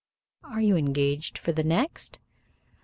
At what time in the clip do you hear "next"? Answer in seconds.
1.63-2.17